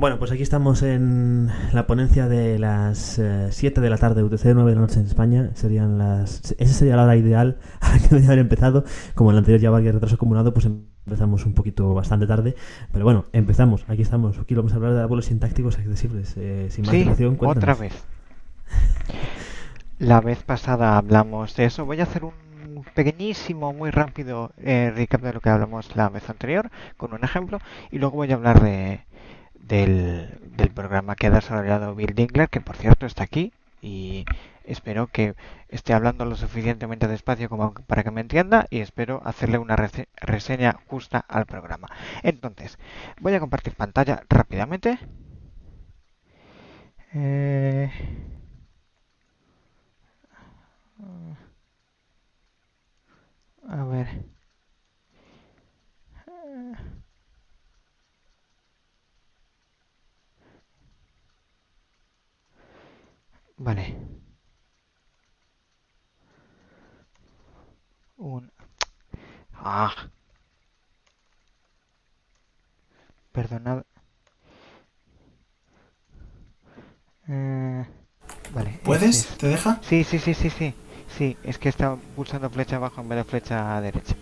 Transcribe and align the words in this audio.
Bueno, 0.00 0.18
pues 0.18 0.32
aquí 0.32 0.42
estamos 0.42 0.82
en 0.82 1.50
la 1.74 1.86
ponencia 1.86 2.26
de 2.26 2.58
las 2.58 3.20
7 3.50 3.80
eh, 3.80 3.82
de 3.82 3.90
la 3.90 3.98
tarde, 3.98 4.22
UTC 4.22 4.46
9 4.54 4.70
de 4.70 4.74
la 4.74 4.80
noche 4.80 4.98
en 4.98 5.04
España. 5.04 5.50
Serían 5.52 5.98
las, 5.98 6.54
esa 6.58 6.72
sería 6.72 6.96
la 6.96 7.04
hora 7.04 7.16
ideal 7.16 7.58
a 7.82 7.90
la 7.90 7.98
que 7.98 8.08
debería 8.08 8.28
haber 8.28 8.38
empezado. 8.38 8.84
Como 9.14 9.30
el 9.30 9.36
anterior 9.36 9.60
ya 9.60 9.70
va 9.70 9.82
que 9.82 9.92
retraso 9.92 10.14
acumulado, 10.14 10.54
pues 10.54 10.64
empezamos 10.64 11.44
un 11.44 11.52
poquito 11.52 11.92
bastante 11.92 12.26
tarde. 12.26 12.54
Pero 12.92 13.04
bueno, 13.04 13.26
empezamos. 13.34 13.84
Aquí 13.88 14.00
estamos. 14.00 14.38
Aquí 14.38 14.54
vamos 14.54 14.72
a 14.72 14.76
hablar 14.76 14.94
de 14.94 15.02
árboles 15.02 15.26
sintácticos 15.26 15.76
accesibles. 15.76 16.34
Eh, 16.38 16.68
sin 16.70 16.86
más 16.86 16.94
sí, 16.94 17.36
otra 17.38 17.74
vez. 17.74 17.92
La 19.98 20.22
vez 20.22 20.42
pasada 20.44 20.96
hablamos 20.96 21.54
de 21.56 21.66
eso. 21.66 21.84
Voy 21.84 22.00
a 22.00 22.04
hacer 22.04 22.24
un 22.24 22.32
pequeñísimo, 22.94 23.74
muy 23.74 23.90
rápido 23.90 24.52
eh, 24.56 24.94
recap 24.96 25.20
de 25.20 25.34
lo 25.34 25.40
que 25.40 25.50
hablamos 25.50 25.94
la 25.94 26.08
vez 26.08 26.30
anterior, 26.30 26.70
con 26.96 27.12
un 27.12 27.22
ejemplo, 27.22 27.58
y 27.90 27.98
luego 27.98 28.16
voy 28.16 28.32
a 28.32 28.36
hablar 28.36 28.62
de 28.62 29.02
del, 29.60 30.38
programa 30.74 31.16
que 31.16 31.26
ha 31.26 31.30
desarrollado 31.30 31.94
Bill 31.94 32.14
Dingler, 32.14 32.48
que 32.48 32.60
por 32.60 32.76
cierto 32.76 33.06
está 33.06 33.24
aquí 33.24 33.52
y 33.80 34.24
espero 34.64 35.08
que 35.08 35.34
esté 35.68 35.92
hablando 35.94 36.24
lo 36.24 36.36
suficientemente 36.36 37.08
despacio 37.08 37.48
como 37.48 37.72
para 37.74 38.02
que 38.04 38.10
me 38.10 38.20
entienda 38.20 38.66
y 38.70 38.80
espero 38.80 39.22
hacerle 39.24 39.58
una 39.58 39.76
reseña 40.20 40.76
justa 40.86 41.24
al 41.28 41.46
programa. 41.46 41.88
Entonces, 42.22 42.78
voy 43.20 43.34
a 43.34 43.40
compartir 43.40 43.74
pantalla 43.74 44.22
rápidamente. 44.28 44.98
Eh, 47.12 47.90
a 53.68 53.84
ver. 53.84 54.39
Vale. 63.60 63.94
Un... 68.16 68.50
Ah. 69.52 69.92
Perdonad. 73.32 73.84
Eh... 77.28 77.84
Vale. 78.54 78.80
¿Puedes? 78.82 79.36
¿Te 79.36 79.48
deja? 79.48 79.78
Sí, 79.82 80.04
sí, 80.04 80.18
sí, 80.18 80.32
sí, 80.32 80.48
sí. 80.48 80.74
Sí, 81.18 81.36
es 81.44 81.58
que 81.58 81.68
está 81.68 81.96
pulsando 82.16 82.48
flecha 82.48 82.76
abajo 82.76 83.02
en 83.02 83.10
vez 83.10 83.18
de 83.18 83.24
flecha 83.24 83.78
derecha. 83.82 84.14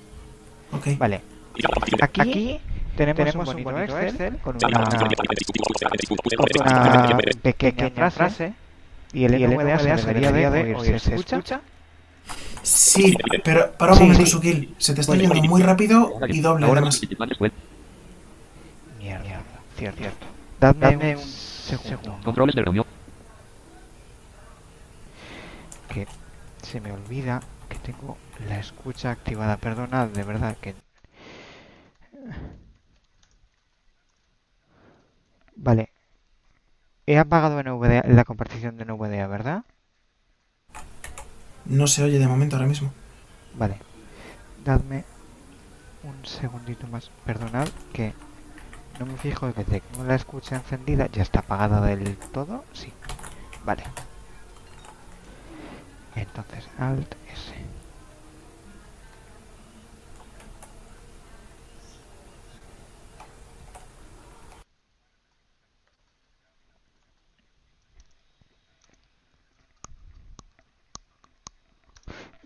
Ok. 0.73 0.99
Vale. 0.99 1.23
Aquí, 2.01 2.61
tenemos, 2.97 3.55
un 3.55 3.63
bonito, 3.63 3.99
Excel, 4.01 4.39
con, 4.39 4.57
una, 4.57 4.69
una, 6.61 7.19
pequeña, 7.41 8.11
frase 8.11 8.55
y 9.13 9.25
el, 9.25 9.33
NVDA, 9.33 9.79
se 9.99 10.07
debería 10.07 10.51
de 10.51 10.75
oír. 10.75 11.01
¿Se 11.01 11.15
escucha? 11.15 11.61
Sí, 12.63 13.17
pero 13.45 13.73
para 13.73 13.95
un 13.95 14.01
momento, 14.01 14.27
Sukil. 14.27 14.75
Se 14.79 14.95
te 14.95 15.01
está 15.01 15.15
yendo 15.17 15.35
muy 15.35 15.63
rápido 15.63 16.15
y 16.29 16.41
doble, 16.41 16.67
además. 16.67 17.01
Mierda, 18.99 19.43
cierto, 19.77 19.99
cierto. 19.99 20.27
Dame 20.61 21.17
un 21.17 21.23
segundo. 21.23 22.19
Controles 22.25 22.55
de 22.55 22.63
reunión. 22.63 22.85
Que 25.89 26.07
se 26.63 26.81
me 26.81 26.93
olvida 26.93 27.41
que 27.69 27.79
tengo 27.79 28.19
la 28.47 28.59
escucha 28.59 29.11
activada. 29.11 29.57
Perdona, 29.57 30.07
de 30.07 30.23
verdad 30.25 30.57
que... 30.61 30.75
Vale, 35.57 35.91
He 37.11 37.17
apagado 37.17 37.63
NVDA, 37.63 38.03
la 38.07 38.25
compartición 38.25 38.77
de 38.77 38.85
NVDA, 38.85 39.27
¿verdad? 39.29 39.65
No 41.65 41.87
se 41.87 42.03
oye 42.03 42.19
de 42.19 42.29
momento 42.29 42.57
ahora 42.57 42.69
mismo. 42.69 42.93
Vale. 43.55 43.79
Dadme 44.63 45.05
un 46.03 46.27
segundito 46.27 46.87
más. 46.87 47.11
Perdonad 47.25 47.67
que 47.95 48.13
no 49.01 49.07
me 49.07 49.17
fijo 49.17 49.47
de 49.47 49.55
que 49.55 49.81
tengo 49.81 50.05
la 50.05 50.17
escucha 50.17 50.57
encendida. 50.57 51.09
¿Ya 51.11 51.23
está 51.23 51.41
apagada 51.41 51.81
del 51.81 52.15
todo? 52.19 52.63
Sí. 52.75 52.93
Vale. 53.65 53.85
Entonces, 56.15 56.69
Alt 56.79 57.15
S. 57.33 57.55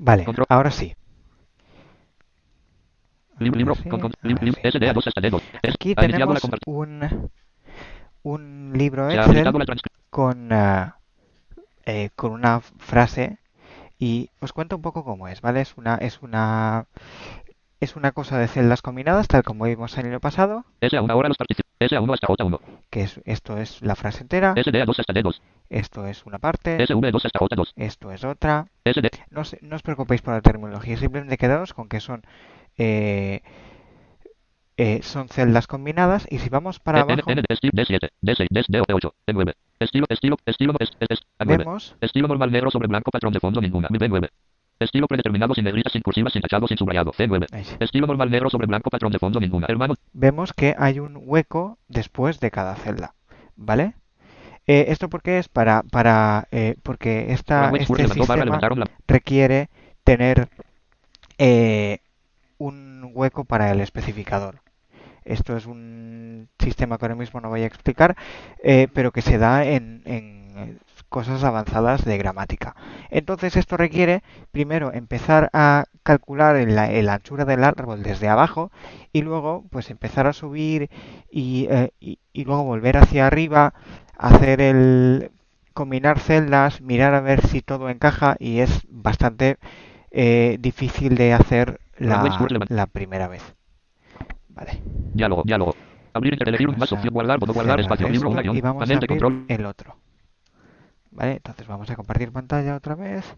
Vale, 0.04 0.24
ahora 0.48 0.72
sí. 0.72 0.96
Aquí 5.68 5.94
tenemos 5.94 6.42
un, 6.66 7.30
un 8.24 8.72
libro 8.74 9.10
Excel 9.10 9.52
con, 10.10 10.52
uh, 10.52 10.90
eh, 11.86 12.10
con 12.16 12.32
una 12.32 12.60
frase 12.60 13.38
y 13.96 14.30
os 14.40 14.52
cuento 14.52 14.74
un 14.74 14.82
poco 14.82 15.04
cómo 15.04 15.28
es, 15.28 15.40
¿vale? 15.40 15.60
Es 15.60 15.76
una, 15.76 15.94
es 15.94 16.20
una 16.20 16.86
es 17.82 17.96
una 17.96 18.12
cosa 18.12 18.38
de 18.38 18.46
celdas 18.46 18.80
combinadas, 18.80 19.26
tal 19.26 19.42
como 19.42 19.64
vimos 19.64 19.98
en 19.98 20.06
el 20.06 20.12
año 20.12 20.20
pasado. 20.20 20.64
S1 20.80 21.10
ahora 21.10 21.28
los 21.28 21.36
S1 21.36 22.14
hasta 22.14 22.28
J1. 22.28 22.60
Que 22.90 23.02
es, 23.02 23.20
esto 23.24 23.58
es 23.58 23.82
la 23.82 23.96
frase 23.96 24.22
entera. 24.22 24.54
SD2 24.54 25.00
hasta 25.00 25.12
D2. 25.12 25.40
Esto 25.68 26.06
es 26.06 26.24
una 26.24 26.38
parte. 26.38 26.78
SV2 26.78 27.24
hasta 27.24 27.40
J2. 27.40 27.72
Esto 27.74 28.12
es 28.12 28.22
otra. 28.22 28.68
SD. 28.84 29.10
No, 29.30 29.42
no 29.62 29.76
os 29.76 29.82
preocupéis 29.82 30.22
por 30.22 30.34
la 30.34 30.40
terminología, 30.40 30.96
simplemente 30.96 31.36
quedaos 31.36 31.74
con 31.74 31.88
que 31.88 31.98
son 31.98 32.22
eh, 32.78 33.42
eh, 34.76 35.00
son 35.02 35.28
celdas 35.28 35.66
combinadas 35.66 36.28
y 36.30 36.38
si 36.38 36.48
vamos 36.50 36.78
para 36.78 37.00
abajo 37.00 37.30
D7, 37.30 38.10
D6, 38.22 38.48
D8, 38.48 39.12
D9 39.26 39.54
estilo, 39.80 40.06
estilo, 40.08 40.36
estilo, 40.46 40.74
es, 40.78 40.90
es, 41.00 41.20
vemos 41.44 41.94
estilo 42.00 42.28
normal 42.28 42.50
negro 42.50 42.70
sobre 42.70 42.88
blanco 42.88 43.10
patrón 43.10 43.32
de 43.32 43.40
fondo 43.40 43.60
ninguna 43.60 43.88
B9 43.88 44.30
Estilo 44.82 45.06
predeterminado 45.06 45.54
sin 45.54 45.64
negritas, 45.64 45.92
sin 45.92 46.02
cursivas, 46.02 46.32
sin 46.32 46.42
tachado, 46.42 46.66
sin 46.66 46.76
subrayado. 46.76 47.12
C9. 47.12 47.46
Estilo 47.80 48.06
normal 48.06 48.30
negro 48.30 48.50
sobre 48.50 48.66
blanco, 48.66 48.90
patrón 48.90 49.12
de 49.12 49.18
fondo 49.18 49.40
ninguna. 49.40 49.66
Hermano. 49.68 49.94
Vemos 50.12 50.52
que 50.52 50.74
hay 50.78 50.98
un 50.98 51.18
hueco 51.24 51.78
después 51.88 52.40
de 52.40 52.50
cada 52.50 52.74
celda. 52.76 53.14
¿Vale? 53.56 53.94
Eh, 54.66 54.86
¿Esto 54.88 55.08
porque 55.08 55.38
es? 55.38 55.48
Para, 55.48 55.82
para 55.82 56.46
eh, 56.52 56.76
porque 56.82 57.32
esta, 57.32 57.70
este 57.70 58.08
sistema 58.08 58.60
requiere 59.08 59.68
tener 60.04 60.48
eh, 61.38 61.98
un 62.58 63.10
hueco 63.14 63.44
para 63.44 63.70
el 63.70 63.80
especificador. 63.80 64.60
Esto 65.24 65.56
es 65.56 65.66
un 65.66 66.48
sistema 66.58 66.98
que 66.98 67.04
ahora 67.04 67.14
mismo 67.14 67.40
no 67.40 67.48
voy 67.48 67.62
a 67.62 67.66
explicar, 67.66 68.16
eh, 68.62 68.88
pero 68.92 69.12
que 69.12 69.22
se 69.22 69.38
da 69.38 69.64
en, 69.64 70.02
en 70.04 70.78
cosas 71.12 71.44
avanzadas 71.44 72.04
de 72.04 72.16
gramática. 72.16 72.74
Entonces 73.10 73.54
esto 73.56 73.76
requiere 73.76 74.22
primero 74.50 74.92
empezar 74.94 75.50
a 75.52 75.84
calcular 76.02 76.56
la, 76.66 77.12
anchura 77.12 77.44
del 77.44 77.62
árbol 77.62 78.02
desde 78.02 78.28
abajo 78.28 78.72
y 79.12 79.20
luego 79.20 79.64
pues 79.70 79.90
empezar 79.90 80.26
a 80.26 80.32
subir 80.32 80.88
y, 81.30 81.68
eh, 81.70 81.92
luego 82.34 82.64
volver 82.64 82.96
hacia 82.96 83.26
arriba, 83.26 83.74
hacer 84.16 84.62
el 84.62 85.30
combinar 85.74 86.18
celdas, 86.18 86.80
mirar 86.80 87.14
a 87.14 87.20
ver 87.20 87.46
si 87.46 87.60
todo 87.60 87.90
encaja 87.90 88.36
y 88.38 88.60
es 88.60 88.80
bastante 88.88 89.58
eh, 90.10 90.56
difícil 90.60 91.14
de 91.14 91.34
hacer 91.34 91.78
la, 91.98 92.34
la 92.68 92.86
primera 92.86 93.28
vez. 93.28 93.54
Vale. 94.48 94.80
Diálogo, 95.12 95.42
diálogo. 95.44 95.74
Abrir, 96.14 96.38
elegir 96.40 96.76
más 96.76 96.90
opción, 96.90 97.12
guardar, 97.12 97.38
guardar, 97.38 97.80
espacio, 97.80 98.08
libro, 98.08 98.30
y 98.54 98.60
vamos 98.60 98.90
a 98.90 98.94
abrir 98.94 99.44
el 99.48 99.66
otro. 99.66 100.01
Vale, 101.12 101.32
entonces 101.32 101.66
vamos 101.66 101.90
a 101.90 101.96
compartir 101.96 102.32
pantalla 102.32 102.74
otra 102.74 102.94
vez. 102.94 103.36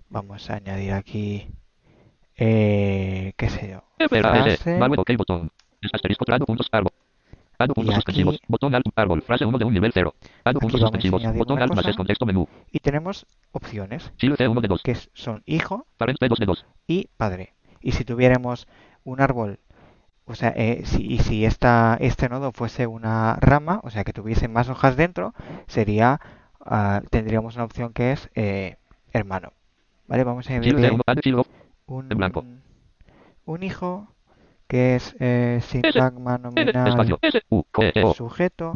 Vamos 0.09 0.49
a 0.49 0.55
añadir 0.55 0.93
aquí, 0.93 1.47
eh, 2.35 3.33
qué 3.37 3.49
sé 3.49 3.69
yo, 3.71 3.83
frase. 4.09 4.77
Puntos, 7.69 7.95
suspensivos. 7.95 8.39
Botón 8.47 8.75
alt 8.75 8.85
árbol. 8.95 9.21
Frase 9.21 9.45
1 9.45 9.57
de 9.57 9.65
un 9.65 9.73
nivel 9.73 9.91
0. 9.93 10.13
Add 10.43 10.57
puntos 10.57 10.81
suspensivos. 10.81 11.23
Botón 11.35 11.61
alt 11.61 11.73
más 11.73 11.85
es 11.85 11.95
contexto 11.95 12.25
menú. 12.25 12.47
Y 12.71 12.79
tenemos 12.79 13.25
opciones. 13.51 14.11
Chile 14.17 14.35
C1 14.35 14.61
de 14.61 14.67
2. 14.67 14.81
Que 14.83 14.95
son 15.13 15.43
hijo. 15.45 15.87
Parent 15.97 16.19
C2 16.19 16.37
de 16.37 16.45
2. 16.45 16.65
Y 16.87 17.09
padre. 17.17 17.53
Y 17.81 17.91
si 17.91 18.05
tuviéramos 18.05 18.67
un 19.03 19.21
árbol 19.21 19.59
o 20.25 20.35
sea, 20.35 20.53
eh, 20.55 20.83
si, 20.85 21.17
si 21.17 21.43
esta, 21.43 21.97
este 21.99 22.29
nodo 22.29 22.51
fuese 22.53 22.87
una 22.87 23.35
rama, 23.41 23.81
o 23.83 23.89
sea, 23.89 24.03
que 24.03 24.13
tuviese 24.13 24.47
más 24.47 24.69
hojas 24.69 24.95
dentro, 24.95 25.33
sería, 25.67 26.21
uh, 26.65 27.05
tendríamos 27.09 27.55
una 27.55 27.65
opción 27.65 27.91
que 27.91 28.13
es 28.13 28.29
eh, 28.35 28.77
hermano. 29.11 29.51
¿Vale? 30.07 30.23
Vamos 30.23 30.49
a 30.49 30.53
añadirle 30.53 30.91
un, 31.85 32.61
un 33.45 33.63
hijo 33.63 34.07
que 34.67 34.95
es 34.95 35.15
eh, 35.19 35.59
sintagma 35.61 36.37
nominal 36.37 37.17
sujeto 38.15 38.73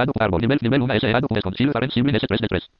Add 0.00 0.10
árbol 0.18 0.40
nivel 0.40 0.58
nivel 0.62 0.82
1 0.82 0.94
S 0.94 1.06
add 1.12 1.26
punto 1.26 1.42
con 1.42 1.52
Chile 1.52 1.72
parent 1.72 1.92
Simple 1.92 2.18
S3 2.18 2.40
de 2.40 2.48
3. 2.48 2.70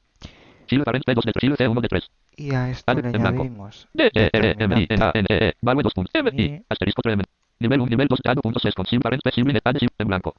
Chile 0.65 0.83
parent 0.83 1.05
P2 1.05 1.23
de 1.23 1.31
3 1.31 1.41
Chile 1.41 1.55
C1 1.55 1.81
de 1.81 1.87
3. 1.87 2.11
Y 2.37 2.55
a 2.55 2.69
esto 2.71 2.93
le 2.93 3.07
añadimos 3.07 3.87
D 3.93 4.09
R 4.13 4.55
M 4.57 4.81
I 4.81 4.87
N 4.89 5.03
A 5.03 5.11
N 5.13 5.53
value 5.61 5.83
2 5.83 5.93
puntos. 5.93 6.11
M 6.15 6.31
I 6.35 6.63
asterisco 6.67 7.01
tremendo. 7.03 7.29
Nivel 7.59 7.81
1, 7.81 7.89
nivel 7.91 8.07
2, 8.07 8.19
add 8.25 8.39
puntos 8.41 8.65
es 8.65 8.73
con 8.73 8.87
Simple 8.87 9.03
parent 9.03 9.21
P 9.21 9.31
Simple 9.31 9.59
add 9.63 9.77
en 9.99 10.07
blanco. 10.07 10.33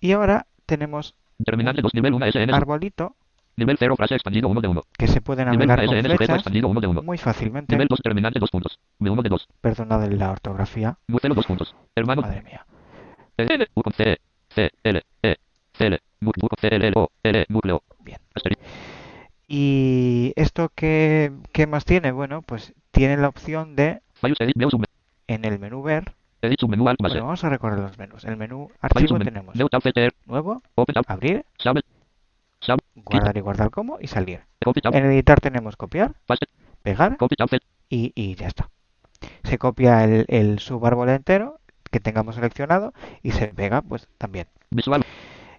Y 0.00 0.12
ahora 0.12 0.46
tenemos 0.66 1.14
Terminante 1.44 1.82
2 1.82 1.94
nivel 1.94 2.14
1 2.14 2.26
SN 2.26 2.54
arbolito 2.54 3.16
Nivel 3.56 3.76
0 3.78 3.96
frase 3.96 4.14
expandido 4.14 4.48
1 4.48 4.60
de 4.60 4.68
1. 4.68 4.82
que 4.96 5.08
se 5.08 5.20
puede 5.20 5.44
navegar 5.44 5.84
con 5.84 5.88
SN 5.88 5.96
sujeto 5.96 6.16
flechas 6.16 6.36
expandido 6.36 6.68
1 6.68 6.80
de 6.80 6.86
1. 6.86 7.02
muy 7.02 7.18
fácilmente. 7.18 7.74
Nivel 7.74 7.88
2 7.88 8.00
terminante 8.02 8.40
2 8.40 8.50
puntos. 8.50 8.78
B1 8.98 9.22
de 9.22 9.28
2. 9.28 9.48
Perdonad 9.60 10.10
la 10.10 10.30
ortografía. 10.30 10.96
Nucleo 11.06 11.34
2 11.34 11.46
puntos. 11.46 11.74
Hermano. 11.94 12.22
Madre 12.22 12.42
mía. 12.42 12.64
N 13.36 13.66
U 13.74 13.82
con 13.82 13.92
C 13.92 14.18
C 14.48 14.70
L 14.82 15.02
E 15.22 15.36
C 15.74 15.86
L 15.86 16.00
Nu 16.20 16.32
con 16.32 16.56
C 16.58 16.68
L 16.68 16.86
L 16.86 16.92
O 16.96 17.10
L 17.22 17.46
núcleo. 17.48 17.82
Bien. 18.00 18.18
¿Y 19.46 20.32
esto 20.36 20.70
qué, 20.74 21.32
qué 21.52 21.66
más 21.66 21.84
tiene? 21.84 22.10
Bueno, 22.12 22.40
pues 22.40 22.72
tiene 22.90 23.18
la 23.18 23.28
opción 23.28 23.76
de, 23.76 24.00
edit 24.22 24.56
view. 24.56 24.70
En 25.32 25.44
el 25.44 25.58
menú 25.58 25.82
ver, 25.82 26.14
Edit 26.42 26.60
submenú 26.60 26.88
alt 26.88 27.00
base. 27.00 27.14
bueno, 27.14 27.26
vamos 27.26 27.44
a 27.44 27.48
recorrer 27.48 27.78
los 27.78 27.96
menús. 27.98 28.24
El 28.24 28.36
menú 28.36 28.70
archivo 28.80 29.18
tenemos 29.18 29.54
nuevo, 30.26 30.62
abrir, 31.06 31.44
guardar 32.96 33.36
y 33.36 33.40
guardar 33.40 33.70
como 33.70 33.98
y 34.00 34.08
salir. 34.08 34.42
En 34.60 35.04
editar 35.06 35.40
tenemos 35.40 35.76
copiar, 35.76 36.14
pegar 36.82 37.16
y, 37.88 38.12
y 38.14 38.34
ya 38.34 38.48
está. 38.48 38.70
Se 39.44 39.58
copia 39.58 40.02
el, 40.04 40.24
el 40.28 40.58
subárbol 40.58 41.08
entero 41.10 41.60
que 41.90 42.00
tengamos 42.00 42.34
seleccionado 42.34 42.92
y 43.22 43.30
se 43.32 43.48
pega 43.48 43.82
pues 43.82 44.08
también. 44.18 44.48
Visual. 44.70 45.04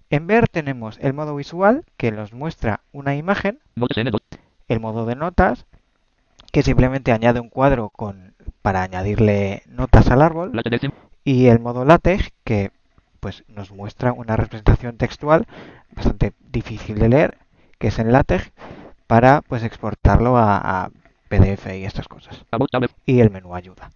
En 0.10 0.28
ver 0.28 0.48
tenemos 0.50 1.00
el 1.02 1.14
modo 1.14 1.36
visual 1.36 1.86
que 1.98 2.12
nos 2.12 2.34
muestra 2.34 2.82
una 2.92 3.16
imagen, 3.16 3.60
Notes 3.76 3.98
N2. 3.98 4.20
el 4.68 4.80
modo 4.80 5.06
de 5.06 5.16
notas 5.16 5.66
que 6.52 6.62
simplemente 6.62 7.12
añade 7.12 7.40
un 7.40 7.50
cuadro 7.50 7.90
con 7.90 8.36
para 8.64 8.82
añadirle 8.82 9.62
notas 9.68 10.10
al 10.10 10.24
árbol 10.24 10.54
y 11.24 11.48
el 11.48 11.60
modo 11.60 11.86
LaTeX 11.86 12.32
que 12.44 12.72
pues 13.20 13.44
nos 13.48 13.72
muestra 13.72 14.14
una 14.14 14.36
representación 14.36 14.98
textual 14.98 15.46
bastante 15.92 16.34
difícil 16.50 16.98
de 16.98 17.10
leer 17.10 17.38
que 17.78 17.90
es 17.90 18.00
en 18.00 18.12
LaTeX 18.12 18.52
para 19.06 19.42
pues 19.42 19.64
exportarlo 19.64 20.38
a, 20.38 20.86
a 20.86 20.90
PDF 21.28 21.68
y 21.76 21.84
estas 21.84 22.08
cosas. 22.08 22.46
Y 23.06 23.20
el 23.20 23.32
menú 23.32 23.54
ayuda 23.54 23.92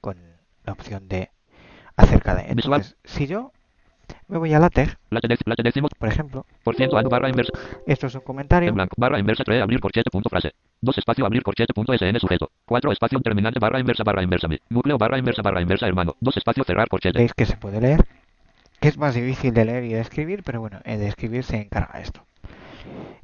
con 0.00 0.16
la 0.64 0.72
opción 0.72 1.08
de 1.08 1.30
acerca 1.96 2.34
de 2.34 2.42
entonces 2.42 2.96
si 3.04 3.26
yo 3.26 3.52
me 4.28 4.38
voy 4.38 4.52
a 4.54 4.58
LaTeX 4.58 4.96
La 5.10 5.20
décimo. 5.20 5.54
La 5.56 5.62
décimo. 5.62 5.88
por 5.98 6.08
ejemplo 6.08 6.46
Por 6.64 6.76
ciento 6.76 7.00
barra 7.08 7.28
inversa. 7.28 7.52
esto 7.86 8.06
es 8.06 8.14
un 8.14 8.22
comentario 8.22 8.68
En 8.68 8.74
blanco. 8.74 8.94
Barra 8.96 9.18
inversa 9.18 9.44
3 9.44 9.62
abrir 9.62 9.80
corchete 9.80 10.10
punto 10.10 10.28
frase. 10.28 10.52
2 10.80 10.98
espacio 10.98 11.26
abrir 11.26 11.42
corchete 11.42 11.72
punto 11.74 11.92
SN 11.92 12.18
sujeto. 12.18 12.50
4 12.66 12.92
espacio 12.92 13.20
terminante 13.20 13.58
barra 13.58 13.80
inversa 13.80 14.04
barra 14.04 14.22
inversa 14.22 14.48
mi. 14.48 14.58
Núcleo 14.68 14.98
barra 14.98 15.18
inversa 15.18 15.42
barra 15.42 15.60
inversa 15.60 15.86
hermano. 15.86 16.14
2 16.20 16.36
espacio 16.36 16.64
cerrar 16.64 16.88
corchete. 16.88 17.18
veis 17.18 17.34
que 17.34 17.46
se 17.46 17.56
puede 17.56 17.80
leer 17.80 18.04
que 18.80 18.88
es 18.88 18.98
más 18.98 19.14
difícil 19.14 19.54
de 19.54 19.64
leer 19.64 19.84
y 19.84 19.92
de 19.92 20.00
escribir 20.00 20.42
pero 20.42 20.60
bueno 20.60 20.80
eh, 20.84 20.96
de 20.98 21.06
escribir 21.06 21.44
se 21.44 21.56
encarga 21.56 22.00
esto 22.00 22.24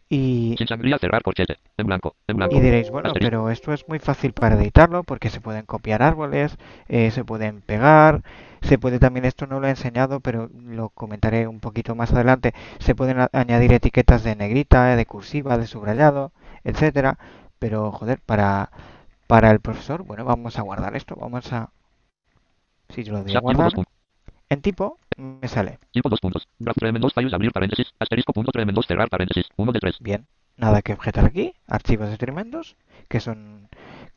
y 0.08 0.22
Sin 0.56 0.68
sangría 0.68 0.98
cerrar 0.98 1.22
corchete. 1.22 1.58
En 1.76 1.86
blanco. 1.86 2.14
En 2.26 2.36
blanco. 2.36 2.56
Y 2.56 2.60
diréis, 2.60 2.90
bueno, 2.90 3.08
Asterisco. 3.08 3.30
pero 3.30 3.50
esto 3.50 3.72
es 3.72 3.88
muy 3.88 3.98
fácil 3.98 4.32
para 4.32 4.56
editarlo 4.56 5.02
porque 5.02 5.30
se 5.30 5.40
pueden 5.40 5.66
copiar 5.66 6.02
árboles, 6.02 6.56
eh, 6.88 7.10
se 7.10 7.24
pueden 7.24 7.60
pegar, 7.60 8.22
se 8.62 8.78
puede 8.78 8.98
también, 8.98 9.24
esto 9.24 9.46
no 9.46 9.60
lo 9.60 9.66
he 9.66 9.70
enseñado, 9.70 10.20
pero 10.20 10.50
lo 10.52 10.90
comentaré 10.90 11.46
un 11.46 11.60
poquito 11.60 11.94
más 11.94 12.12
adelante, 12.12 12.54
se 12.78 12.94
pueden 12.94 13.28
añadir 13.32 13.72
etiquetas 13.72 14.22
de 14.24 14.36
negrita, 14.36 14.96
de 14.96 15.06
cursiva, 15.06 15.58
de 15.58 15.66
subrayado, 15.66 16.32
etcétera, 16.64 17.18
pero 17.58 17.92
joder, 17.92 18.20
para, 18.20 18.70
para 19.26 19.50
el 19.50 19.60
profesor, 19.60 20.02
bueno, 20.02 20.24
vamos 20.24 20.58
a 20.58 20.62
guardar 20.62 20.96
esto, 20.96 21.16
vamos 21.16 21.52
a... 21.52 21.70
Si 22.90 23.04
yo 23.04 23.12
lo 23.12 23.24
2 23.24 23.40
guardar, 23.40 23.72
en 24.48 24.62
tipo 24.62 24.98
me 25.16 25.48
sale, 25.48 25.78
Tipo 25.92 26.08
2 26.08 26.20
puntos. 26.20 26.48
Graph 26.58 26.76
fallos 27.12 27.34
abrir 27.34 27.52
paréntesis. 27.52 27.92
Asterisco 27.98 28.32
punto 28.32 28.52
tremendos 28.52 28.86
cerrar 28.86 29.08
paréntesis. 29.10 29.46
1 29.56 29.72
de 29.72 29.80
3. 29.80 29.96
bien, 30.00 30.26
nada 30.58 30.82
que 30.82 30.92
objetar 30.92 31.24
aquí, 31.24 31.54
archivos 31.66 32.10
de 32.10 32.18
tremendos, 32.18 32.76
que 33.08 33.20
son 33.20 33.68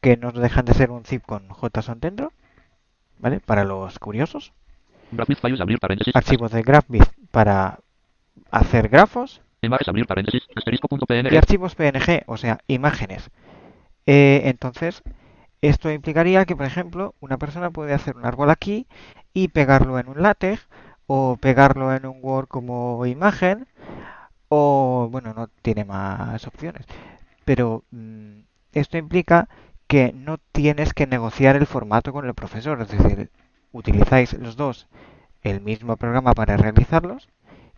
que 0.02 0.18
no 0.18 0.32
dejan 0.32 0.66
de 0.66 0.74
ser 0.74 0.92
un 0.92 1.06
zip 1.06 1.24
con 1.24 1.48
JSON 1.50 2.00
dentro, 2.00 2.34
¿vale? 3.20 3.40
Para 3.40 3.64
los 3.64 4.00
curiosos. 4.00 4.52
Abrir. 5.62 5.80
Archivos 6.14 6.52
de 6.52 6.64
GraphViz 6.64 7.10
para 7.32 7.80
hacer 8.50 8.90
grafos 8.90 9.42
abrir 9.88 10.08
paréntesis. 10.08 11.34
Y 11.34 11.38
archivos 11.38 11.76
PNG, 11.76 12.24
o 12.26 12.38
sea, 12.38 12.60
imágenes. 12.68 13.30
Eh, 14.06 14.42
entonces, 14.46 15.04
Esto 15.62 15.92
implicaría 15.92 16.46
que, 16.46 16.56
por 16.56 16.66
ejemplo, 16.66 17.14
una 17.20 17.38
persona 17.38 17.70
puede 17.70 17.94
hacer 17.94 18.16
un 18.18 18.26
árbol 18.26 18.50
aquí 18.50 18.88
y 19.32 19.50
pegarlo 19.50 20.00
en 20.00 20.10
un 20.10 20.24
látex 20.24 20.68
o 21.06 21.38
pegarlo 21.40 21.94
en 21.94 22.08
un 22.08 22.18
Word 22.20 22.48
como 22.48 23.06
imagen 23.06 23.68
o, 24.54 25.08
bueno, 25.10 25.34
no 25.34 25.48
tiene 25.62 25.86
más 25.86 26.46
opciones. 26.46 26.86
Pero 27.46 27.86
mm, 27.92 28.42
esto 28.74 28.98
implica 28.98 29.48
que 29.88 30.12
no 30.14 30.40
tienes 30.52 30.94
que 30.94 31.08
negociar 31.08 31.56
el 31.56 31.66
formato 31.66 32.12
con 32.12 32.26
el 32.26 32.34
profesor, 32.34 32.82
es 32.82 32.90
decir, 32.90 33.32
utilizáis 33.72 34.34
los 34.34 34.58
dos 34.58 34.88
el 35.42 35.62
mismo 35.62 35.96
programa 35.96 36.34
para 36.34 36.58
realizarlos 36.58 37.30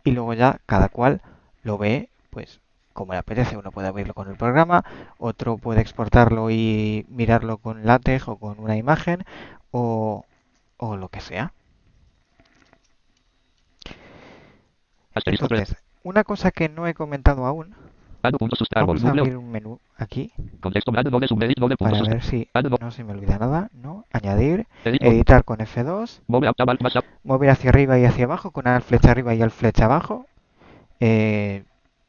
y 0.04 0.12
luego 0.12 0.34
ya 0.34 0.62
cada 0.66 0.90
cual 0.90 1.22
lo 1.62 1.78
ve 1.78 2.10
pues 2.32 2.60
como 2.94 3.14
le 3.14 3.20
apetece. 3.20 3.56
Uno 3.56 3.72
puede 3.72 3.88
abrirlo 3.88 4.16
con 4.16 4.28
el 4.28 4.36
programa, 4.36 4.84
otro 5.20 5.58
puede 5.58 5.82
exportarlo 5.82 6.50
y 6.50 7.06
mirarlo 7.08 7.58
con 7.60 7.86
LaTeX 7.86 8.28
o 8.30 8.38
con 8.38 8.60
una 8.60 8.78
imagen 8.78 9.26
o, 9.70 10.26
o 10.78 10.98
lo 10.98 11.10
que 11.10 11.22
sea. 11.22 11.54
Entonces, 15.16 15.83
una 16.04 16.24
cosa 16.24 16.52
que 16.52 16.70
no 16.70 16.88
he 16.88 16.94
comentado 16.94 17.46
aún. 17.46 17.76
Vamos 18.22 19.04
a 19.04 19.10
abrir 19.10 19.36
un 19.36 19.52
menú 19.52 19.80
aquí. 19.98 20.32
Para 20.62 22.02
ver 22.08 22.24
si 22.24 22.48
no 22.54 22.92
se 22.92 23.04
me 23.04 23.12
olvida 23.12 23.38
nada. 23.38 23.70
No. 23.74 24.06
Añadir. 24.14 24.66
Editar 24.86 25.44
con 25.44 25.60
F2. 25.60 26.22
Mover 27.24 27.50
hacia 27.50 27.70
arriba 27.70 28.00
y 28.00 28.06
hacia 28.06 28.26
abajo 28.26 28.52
con 28.52 28.68
al 28.68 28.82
flecha 28.82 29.12
arriba 29.12 29.34
y 29.36 29.42
al 29.42 29.52
flecha 29.52 29.86
abajo. 29.86 30.26
Eh, 31.02 31.64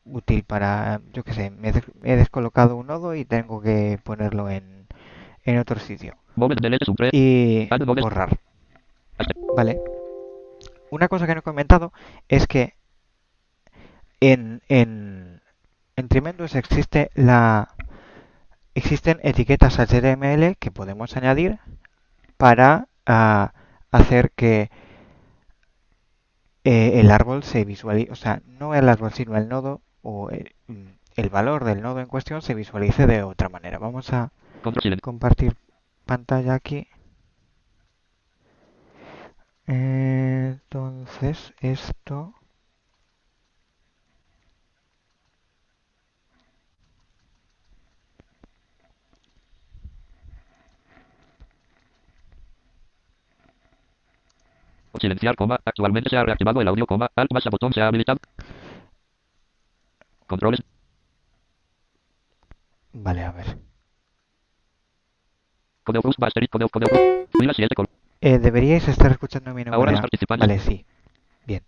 útil 0.05 0.45
para, 0.45 1.01
yo 1.13 1.25
que 1.25 1.33
sé, 1.33 1.51
me 1.51 1.73
he 2.05 2.17
descolocado 2.17 2.77
un 2.77 2.87
nodo 2.87 3.15
y 3.17 3.25
tengo 3.25 3.61
que 3.61 3.99
ponerlo 4.05 4.49
en, 4.51 4.87
en 5.45 5.59
otro 5.59 5.81
sitio. 5.81 6.15
Y 7.13 7.69
borrar. 8.01 8.39
Vale. 9.57 9.81
Una 10.91 11.09
cosa 11.09 11.27
que 11.27 11.35
no 11.35 11.41
he 11.41 11.43
comentado 11.43 11.93
es 12.29 12.47
que 12.47 12.75
en, 14.29 14.63
en, 14.69 15.41
en 15.97 16.09
Tremendous 16.09 16.55
existe 16.55 17.11
la 17.15 17.75
existen 18.75 19.21
etiquetas 19.23 19.79
HTML 19.79 20.57
que 20.59 20.71
podemos 20.71 21.17
añadir 21.17 21.59
para 22.37 22.89
uh, 23.09 23.47
hacer 23.91 24.33
que 24.33 24.71
eh, 26.65 27.01
el 27.01 27.11
árbol 27.11 27.45
se 27.45 27.65
visualice, 27.65 28.11
o 28.11 28.17
sea, 28.17 28.43
no 28.47 28.75
el 28.75 28.89
árbol, 28.89 29.13
sino 29.13 29.37
el 29.37 29.49
nodo 29.49 29.83
o 30.03 30.31
el, 30.31 30.51
valor 31.31 31.65
del 31.65 31.83
nodo 31.83 32.01
en 32.01 32.07
cuestión 32.07 32.43
se 32.43 32.55
visualice 32.55 33.07
de 33.07 33.23
otra 33.23 33.49
manera. 33.49 33.79
Vamos 33.79 34.13
a 34.13 34.33
compartir 35.03 35.57
pantalla 36.05 36.55
aquí. 36.55 36.89
Entonces, 39.67 41.53
esto... 41.61 42.35
Silenciar, 55.01 55.37
coma. 55.37 55.59
Actualmente 55.65 56.11
se 56.11 56.17
ha 56.17 56.25
reactivado 56.25 56.61
el 56.61 56.69
audio, 56.69 56.87
coma. 56.87 57.11
Alt 57.17 57.33
más 57.33 57.45
botón 57.45 57.73
se 57.73 57.81
ha 57.81 57.89
habilitado. 57.89 58.19
Controles. 60.27 60.63
Vale, 62.93 63.25
a 63.25 63.33
ver. 63.33 63.59
Eh, 68.21 68.39
deberíais 68.39 68.89
estar 68.89 69.11
escuchando 69.11 69.53
mi 69.53 69.65
nombre. 69.65 69.93
Ahora 69.93 70.09
Vale, 70.39 70.59
sí. 70.59 70.87
Bien. 71.47 71.63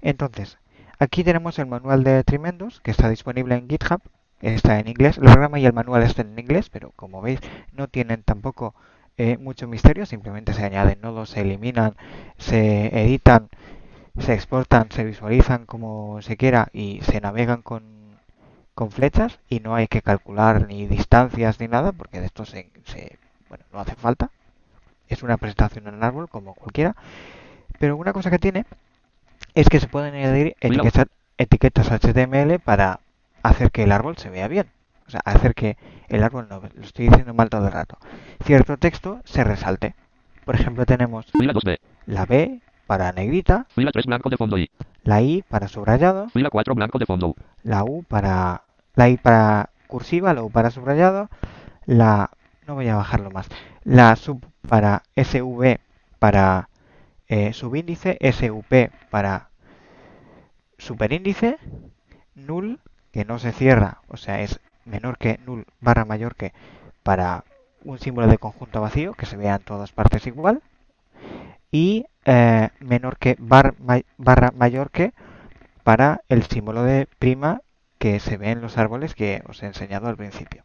Entonces, 0.00 0.58
aquí 0.98 1.22
tenemos 1.22 1.58
el 1.58 1.66
manual 1.66 2.02
de 2.02 2.24
Tremendous 2.24 2.80
que 2.80 2.90
está 2.90 3.10
disponible 3.10 3.56
en 3.56 3.68
GitHub. 3.68 4.00
Está 4.40 4.80
en 4.80 4.88
inglés. 4.88 5.18
El 5.18 5.24
programa 5.24 5.58
y 5.58 5.66
el 5.66 5.72
manual 5.72 6.02
están 6.02 6.32
en 6.32 6.38
inglés, 6.38 6.70
pero 6.70 6.92
como 6.96 7.20
veis 7.20 7.40
no 7.72 7.88
tienen 7.88 8.22
tampoco 8.22 8.74
eh, 9.16 9.38
mucho 9.38 9.68
misterio. 9.68 10.06
Simplemente 10.06 10.54
se 10.54 10.64
añaden 10.64 11.00
nodos, 11.00 11.30
se 11.30 11.40
eliminan, 11.40 11.94
se 12.38 12.86
editan 13.02 13.48
se 14.18 14.34
exportan, 14.34 14.90
se 14.90 15.04
visualizan 15.04 15.64
como 15.64 16.20
se 16.22 16.36
quiera 16.36 16.68
y 16.72 17.00
se 17.02 17.20
navegan 17.20 17.62
con, 17.62 17.82
con 18.74 18.90
flechas 18.90 19.38
y 19.48 19.60
no 19.60 19.74
hay 19.74 19.88
que 19.88 20.02
calcular 20.02 20.66
ni 20.68 20.86
distancias 20.86 21.60
ni 21.60 21.68
nada 21.68 21.92
porque 21.92 22.20
de 22.20 22.26
esto 22.26 22.44
se, 22.44 22.68
bueno, 23.48 23.64
no 23.72 23.80
hace 23.80 23.94
falta. 23.94 24.30
Es 25.08 25.22
una 25.22 25.36
presentación 25.36 25.88
en 25.88 26.02
árbol 26.02 26.28
como 26.28 26.54
cualquiera. 26.54 26.94
Pero 27.78 27.96
una 27.96 28.12
cosa 28.12 28.30
que 28.30 28.38
tiene 28.38 28.64
es 29.54 29.68
que 29.68 29.80
se 29.80 29.88
pueden 29.88 30.14
añadir 30.14 30.56
etiquetas, 30.60 31.06
etiquetas 31.38 31.90
HTML 31.90 32.58
para 32.60 33.00
hacer 33.42 33.70
que 33.70 33.82
el 33.82 33.92
árbol 33.92 34.16
se 34.18 34.30
vea 34.30 34.48
bien. 34.48 34.68
O 35.12 35.20
sea, 35.20 35.20
hacer 35.26 35.54
que 35.54 35.76
el 36.08 36.22
árbol 36.22 36.46
no, 36.48 36.60
lo 36.60 36.82
estoy 36.82 37.08
diciendo 37.08 37.34
mal 37.34 37.50
todo 37.50 37.66
el 37.66 37.72
rato. 37.72 37.98
Cierto 38.44 38.78
texto 38.78 39.20
se 39.24 39.44
resalte. 39.44 39.94
Por 40.46 40.54
ejemplo, 40.54 40.86
tenemos 40.86 41.26
la 42.06 42.24
B, 42.24 42.62
para 42.86 43.12
negrita. 43.12 43.66
Fila 43.74 43.92
3 43.92 44.06
blanco 44.06 44.30
de 44.30 44.38
fondo 44.38 44.56
I. 44.56 44.70
La 45.04 45.20
I 45.20 45.44
para 45.46 45.68
subrayado. 45.68 46.30
Fila 46.30 46.48
4 46.48 46.74
blanco 46.74 46.98
de 46.98 47.04
fondo 47.04 47.28
U. 47.28 47.36
La 47.62 47.84
U 47.84 48.04
para 48.04 48.62
la 48.94 49.10
I 49.10 49.18
para 49.18 49.68
cursiva, 49.86 50.32
la 50.32 50.42
U 50.42 50.50
para 50.50 50.70
subrayado, 50.70 51.28
la 51.84 52.30
no 52.66 52.74
voy 52.74 52.88
a 52.88 52.96
bajarlo 52.96 53.30
más. 53.30 53.48
La 53.84 54.16
sub 54.16 54.46
para 54.66 55.02
SV 55.14 55.78
para 56.18 56.70
eh, 57.28 57.52
subíndice, 57.52 58.16
SUP 58.32 58.90
para 59.10 59.50
superíndice, 60.78 61.58
null 62.34 62.80
que 63.12 63.26
no 63.26 63.38
se 63.38 63.52
cierra, 63.52 63.98
o 64.08 64.16
sea, 64.16 64.40
es 64.40 64.58
menor 64.84 65.18
que 65.18 65.38
null 65.46 65.64
barra 65.80 66.04
mayor 66.04 66.34
que 66.34 66.52
para 67.02 67.44
un 67.84 67.98
símbolo 67.98 68.26
de 68.26 68.38
conjunto 68.38 68.80
vacío 68.80 69.14
que 69.14 69.26
se 69.26 69.36
vea 69.36 69.56
en 69.56 69.62
todas 69.62 69.92
partes 69.92 70.26
igual 70.26 70.62
y 71.70 72.06
eh, 72.24 72.68
menor 72.80 73.18
que 73.18 73.36
barra 73.38 74.50
mayor 74.54 74.90
que 74.90 75.12
para 75.82 76.20
el 76.28 76.44
símbolo 76.44 76.84
de 76.84 77.08
prima 77.18 77.62
que 77.98 78.20
se 78.20 78.36
ve 78.36 78.50
en 78.50 78.60
los 78.60 78.78
árboles 78.78 79.14
que 79.14 79.42
os 79.48 79.62
he 79.62 79.66
enseñado 79.66 80.08
al 80.08 80.16
principio. 80.16 80.64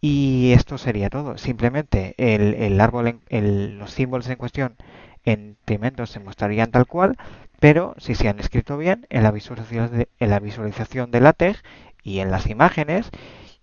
Y 0.00 0.52
esto 0.52 0.78
sería 0.78 1.10
todo. 1.10 1.38
Simplemente 1.38 2.14
el, 2.16 2.80
árbol, 2.80 3.20
en, 3.28 3.78
los 3.78 3.92
símbolos 3.92 4.28
en 4.28 4.36
cuestión 4.36 4.76
en 5.24 5.56
Tremendous 5.64 6.10
se 6.10 6.18
mostrarían 6.18 6.72
tal 6.72 6.86
cual, 6.86 7.16
pero 7.60 7.94
si 7.98 8.16
se 8.16 8.28
han 8.28 8.40
escrito 8.40 8.76
bien 8.76 9.06
en 9.10 9.22
la 9.22 9.30
visualización 9.30 9.96
de, 9.96 10.08
en 10.18 10.30
la 10.30 10.40
visualización 10.40 11.12
de 11.12 11.20
látex 11.20 11.62
y 12.02 12.20
en 12.20 12.30
las 12.30 12.46
imágenes 12.46 13.10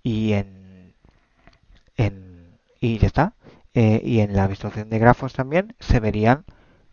y 0.04 0.34
en, 0.34 0.94
en 1.98 2.58
y 2.80 2.98
ya 2.98 3.08
está. 3.08 3.34
Eh, 3.74 4.02
y 4.04 4.20
en 4.22 4.36
la 4.36 4.48
visualización 4.48 4.90
de 4.90 5.00
grafos 5.00 5.34
también 5.34 5.76
se 5.80 6.00
verían 6.00 6.44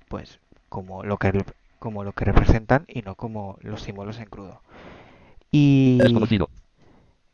pues 0.09 0.41
como 0.69 1.03
lo 1.05 1.17
que 1.17 1.45
como 1.79 2.05
lo 2.05 2.13
que 2.13 2.25
representan 2.25 2.85
y 2.89 3.03
no 3.03 3.15
como 3.15 3.57
los 3.61 3.83
símbolos 3.83 4.19
en 4.19 4.27
crudo. 4.27 4.61
Y 5.51 5.99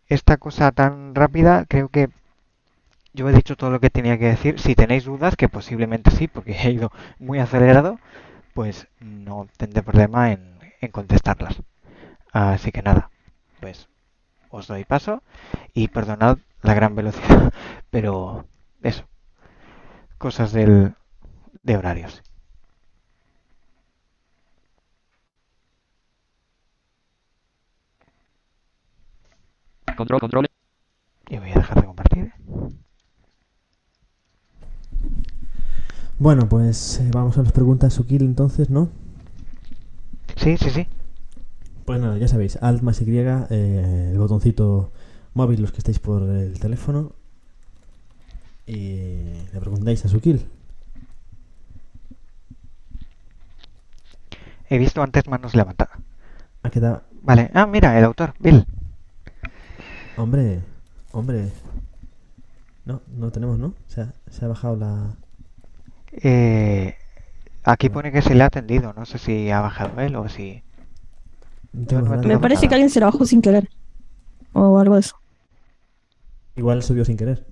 esta 0.08 0.36
cosa 0.36 0.70
tan 0.72 1.14
rápida 1.14 1.64
creo 1.66 1.88
que 1.88 2.08
yo 3.14 3.28
he 3.28 3.32
dicho 3.32 3.56
todo 3.56 3.70
lo 3.70 3.80
que 3.80 3.90
tenía 3.90 4.18
que 4.18 4.26
decir. 4.26 4.60
Si 4.60 4.74
tenéis 4.74 5.04
dudas, 5.04 5.36
que 5.36 5.48
posiblemente 5.48 6.10
sí, 6.10 6.28
porque 6.28 6.52
he 6.62 6.70
ido 6.70 6.92
muy 7.18 7.38
acelerado, 7.38 7.98
pues 8.54 8.88
no 9.00 9.48
tendré 9.56 9.82
problema 9.82 10.32
en, 10.32 10.58
en 10.80 10.90
contestarlas. 10.90 11.62
Así 12.32 12.72
que 12.72 12.82
nada, 12.82 13.10
pues 13.60 13.88
os 14.52 14.66
doy 14.68 14.84
paso 14.84 15.22
y 15.74 15.88
perdonad 15.88 16.38
la 16.62 16.74
gran 16.74 16.94
velocidad, 16.94 17.52
pero 17.90 18.46
eso, 18.82 19.04
cosas 20.18 20.52
del, 20.52 20.94
de 21.62 21.76
horarios. 21.76 22.22
Control, 29.96 30.20
control. 30.20 30.46
Y 31.28 31.38
voy 31.38 31.50
a 31.50 31.54
dejar 31.54 31.80
de 31.80 31.86
compartir. 31.86 32.32
Bueno, 36.18 36.48
pues 36.48 37.00
eh, 37.00 37.10
vamos 37.12 37.36
a 37.38 37.42
las 37.42 37.52
preguntas 37.52 37.94
Sukil 37.94 38.22
entonces, 38.22 38.70
¿no? 38.70 38.90
Sí, 40.36 40.56
sí, 40.56 40.70
sí. 40.70 40.86
Pues 41.84 42.00
nada, 42.00 42.16
ya 42.18 42.28
sabéis, 42.28 42.58
Alt 42.62 42.82
más 42.82 43.00
Y, 43.00 43.06
eh, 43.06 44.10
el 44.12 44.18
botoncito 44.18 44.92
móvil, 45.34 45.62
los 45.62 45.72
que 45.72 45.78
estáis 45.78 45.98
por 45.98 46.22
el 46.22 46.58
teléfono. 46.60 47.12
Y 48.66 49.24
le 49.52 49.60
preguntáis 49.60 50.04
a 50.04 50.08
Sukil. 50.08 50.46
He 54.68 54.78
visto 54.78 55.02
antes 55.02 55.26
manos 55.28 55.54
levantadas. 55.54 55.98
¿Ha 56.62 56.70
quedado? 56.70 57.02
Vale. 57.22 57.50
Ah, 57.52 57.66
mira, 57.66 57.98
el 57.98 58.04
autor, 58.04 58.34
Bill. 58.38 58.64
Hombre, 60.16 60.60
hombre. 61.10 61.50
No, 62.84 63.02
no 63.16 63.30
tenemos, 63.30 63.58
¿no? 63.58 63.68
O 63.68 63.90
sea, 63.90 64.14
se 64.30 64.44
ha 64.44 64.48
bajado 64.48 64.76
la... 64.76 65.16
Eh, 66.12 66.96
aquí 67.64 67.88
pone 67.88 68.12
que 68.12 68.22
se 68.22 68.34
le 68.34 68.44
ha 68.44 68.46
atendido. 68.46 68.92
No 68.92 69.04
sé 69.04 69.18
si 69.18 69.50
ha 69.50 69.60
bajado 69.60 70.00
él 70.00 70.16
o 70.16 70.28
si... 70.28 70.62
Me 71.72 72.38
parece 72.38 72.68
que 72.68 72.74
alguien 72.74 72.90
se 72.90 73.00
lo 73.00 73.06
bajó 73.06 73.24
sin 73.24 73.40
querer. 73.42 73.68
O 74.52 74.78
algo 74.78 74.94
de 74.94 75.00
eso. 75.00 75.16
Igual 76.56 76.82
subió 76.82 77.04
sin 77.04 77.16
querer. 77.16 77.46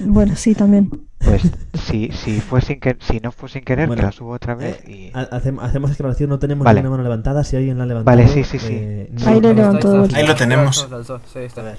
Bueno, 0.00 0.34
sí, 0.36 0.54
también. 0.54 0.90
Pues 1.18 1.42
si, 1.74 2.10
si, 2.12 2.40
fue 2.40 2.60
sin 2.60 2.80
que, 2.80 2.96
si 3.00 3.20
no 3.20 3.32
fue 3.32 3.48
sin 3.48 3.62
querer, 3.64 3.88
Bueno, 3.88 4.02
la 4.02 4.12
subo 4.12 4.32
otra 4.32 4.54
vez 4.54 4.78
Eh, 4.86 5.10
y... 5.12 5.12
hacem- 5.12 5.60
hacemos 5.60 5.90
escalación, 5.90 6.30
no 6.30 6.38
tenemos 6.38 6.64
Vale. 6.64 6.80
ninguna 6.80 6.96
mano 6.98 7.02
levantada. 7.02 7.44
Si 7.44 7.56
alguien 7.56 7.78
la 7.78 7.84
ha 7.84 7.86
levantado. 7.86 8.16
Vale, 8.16 8.28
sí, 8.28 8.44
sí, 8.44 8.58
sí. 8.58 8.68
eh, 8.72 9.08
no- 9.12 9.26
Ahí 9.28 9.40
le 9.40 9.54
levantó. 9.54 10.06
Ahí 10.14 10.26
lo 10.26 10.34
tenemos. 10.34 10.88
Sí, 11.32 11.38
está. 11.40 11.60
A 11.62 11.64
ver. 11.64 11.78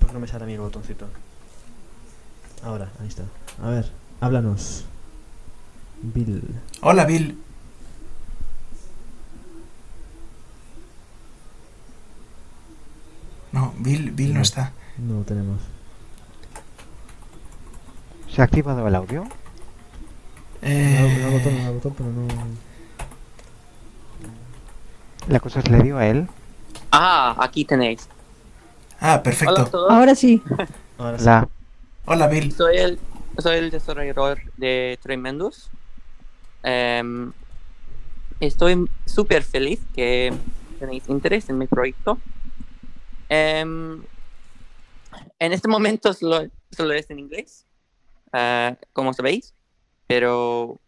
¿Por 0.00 0.08
qué 0.08 0.14
no 0.14 0.20
me 0.20 0.26
sale 0.26 0.44
a 0.44 0.46
mí 0.46 0.54
el 0.54 0.60
botoncito? 0.60 1.06
Ahora, 2.64 2.90
ahí 3.00 3.08
está. 3.08 3.24
A 3.62 3.70
ver, 3.70 3.90
háblanos. 4.20 4.84
Bill. 6.02 6.42
Hola, 6.80 7.04
Bill. 7.04 7.38
No, 13.68 13.74
Bill, 13.78 14.10
Bill 14.12 14.28
no 14.34 14.34
No. 14.36 14.42
está. 14.42 14.72
No 14.98 15.14
lo 15.18 15.22
tenemos. 15.22 15.60
¿Se 18.32 18.40
ha 18.40 18.44
activado 18.44 18.86
el 18.86 18.94
audio? 18.94 19.24
Eh, 20.62 21.28
botón, 21.32 21.54
me 21.54 21.62
da 21.64 21.70
botón, 21.70 21.94
pero 21.96 22.10
no. 22.10 22.26
La 25.28 25.40
cosa 25.40 25.60
es, 25.60 25.68
le 25.70 25.82
dio 25.82 25.98
a 25.98 26.06
él. 26.06 26.28
Ah, 26.90 27.36
aquí 27.40 27.64
tenéis. 27.64 28.08
ah, 29.00 29.06
Hola 29.06 29.14
a 29.14 29.22
perfecto. 29.22 29.66
todos. 29.66 29.90
Ahora 29.90 30.14
sí. 30.14 30.42
Ahora 30.98 31.18
sí. 31.18 31.24
La... 31.24 31.48
Hola, 32.06 32.26
Bill. 32.28 32.52
Soy 32.52 32.76
el, 32.78 32.98
soy 33.38 33.56
el 33.58 33.70
desarrollador 33.70 34.40
de 34.56 34.98
Tremendous. 35.02 35.68
Em, 36.62 37.32
estoy 38.40 38.88
súper 39.04 39.42
feliz 39.42 39.80
que 39.94 40.32
tenéis 40.80 41.08
interés 41.08 41.48
en 41.50 41.58
mi 41.58 41.66
proyecto. 41.66 42.18
Em, 43.28 44.02
en 45.38 45.52
este 45.52 45.68
momento 45.68 46.12
solo, 46.12 46.48
solo 46.70 46.94
es 46.94 47.10
en 47.10 47.18
inglés, 47.18 47.66
ah, 48.32 48.76
como 48.92 49.12
sabéis, 49.12 49.54
pero 50.06 50.78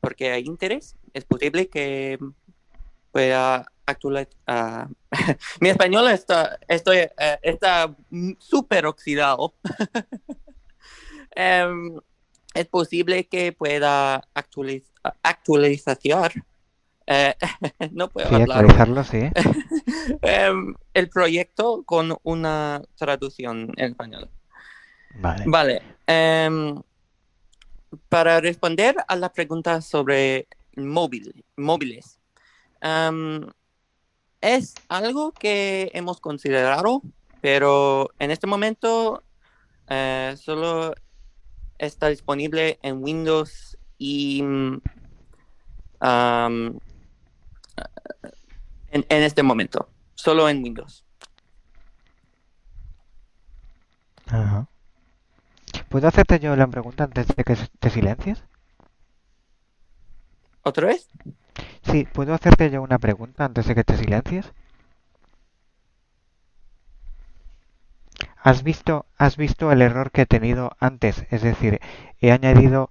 porque 0.00 0.30
hay 0.32 0.44
interés, 0.44 0.96
es 1.12 1.24
posible 1.24 1.68
que 1.68 2.18
pueda 3.12 3.70
actualizar. 3.86 4.88
mi 5.60 5.68
español 5.68 6.08
está, 6.10 6.58
estoy, 6.68 6.98
eh, 6.98 7.38
está 7.42 7.94
súper 8.38 8.86
oxidado. 8.86 9.54
Em, 11.40 12.00
es 12.54 12.66
posible 12.66 13.28
que 13.28 13.52
pueda 13.52 14.22
actualiz- 14.34 14.90
actualizar. 15.22 16.32
Eh, 17.08 17.34
no 17.92 18.08
puedo 18.10 18.28
Sí, 18.28 18.34
hablar. 18.36 18.58
actualizarlo, 18.58 19.04
sí. 19.04 19.20
Em, 20.22 20.74
el 20.94 21.08
proyecto 21.08 21.82
con 21.84 22.16
una 22.22 22.82
traducción 22.96 23.72
en 23.76 23.90
español. 23.92 24.30
Vale. 25.14 25.44
Vale. 25.46 25.82
em, 26.06 26.80
para 28.08 28.40
responder 28.40 28.94
a 29.08 29.16
la 29.16 29.32
pregunta 29.32 29.80
sobre 29.80 30.46
móvil, 30.76 31.44
móviles, 31.56 32.18
em, 32.82 33.46
es 34.40 34.74
algo 34.88 35.32
que 35.32 35.90
hemos 35.94 36.20
considerado, 36.20 37.02
pero 37.40 38.10
en 38.18 38.30
este 38.30 38.46
momento 38.46 39.22
eh, 39.88 40.34
solo 40.38 40.94
está 41.78 42.08
disponible 42.08 42.78
en 42.82 43.02
Windows 43.02 43.78
y 43.96 44.42
mm, 44.42 44.80
en, 48.90 49.06
en 49.08 49.22
este 49.22 49.42
momento, 49.42 49.88
solo 50.14 50.48
en 50.48 50.62
Windows. 50.62 51.04
Ajá. 54.26 54.66
¿Puedo 55.88 56.08
hacerte 56.08 56.38
yo 56.38 56.54
la 56.56 56.66
pregunta 56.66 57.04
antes 57.04 57.26
de 57.28 57.44
que 57.44 57.56
te 57.78 57.90
silencies? 57.90 58.44
¿Otra 60.62 60.88
vez? 60.88 61.08
Sí, 61.90 62.06
¿puedo 62.12 62.34
hacerte 62.34 62.70
yo 62.70 62.82
una 62.82 62.98
pregunta 62.98 63.44
antes 63.46 63.66
de 63.66 63.74
que 63.74 63.84
te 63.84 63.96
silencies? 63.96 64.52
¿Has 68.42 68.62
visto, 68.62 69.06
has 69.16 69.36
visto 69.36 69.72
el 69.72 69.82
error 69.82 70.10
que 70.10 70.22
he 70.22 70.26
tenido 70.26 70.76
antes? 70.78 71.26
Es 71.30 71.42
decir, 71.42 71.80
he 72.20 72.32
añadido, 72.32 72.90